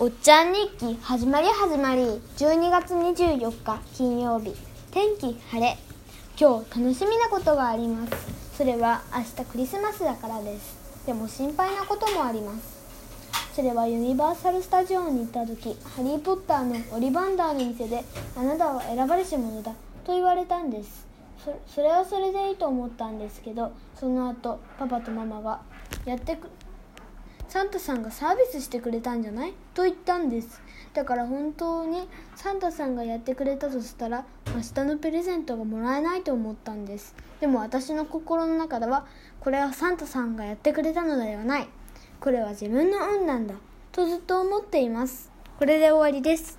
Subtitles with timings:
[0.00, 2.02] おっちゃん日記始まり始まり。
[2.36, 4.54] 12月24日金曜日。
[4.92, 5.76] 天気晴れ。
[6.40, 8.12] 今日楽しみなことがあります。
[8.56, 11.04] それは明日クリスマスだからです。
[11.04, 12.78] でも心配なこともあります。
[13.56, 18.04] それはユニバーサル・スタジオに行った時ハリー・ポッターのオリバンダーの店で
[18.36, 19.72] あなたは選ばれし者だ。
[20.04, 21.08] と言われたんです。
[21.66, 25.60] それはそれでいいと思ったんですけどその後パパとママが
[26.04, 26.48] やってく
[27.48, 29.54] サンタさんがサービスしてくれたんじゃない？
[29.74, 30.60] と言ったんです。
[30.92, 34.24] だから本当にサンタさんがやってくれたとしたら
[34.54, 37.14] 明日のプレゼントがもらえないと思ったんです。
[37.40, 39.06] でも私の心の中では
[39.40, 41.68] これはサンタさんがやってくれたのではない。
[42.20, 43.54] これは自分の運なんだ
[43.92, 45.30] とずっと思っています。
[45.58, 46.58] これで終わりです。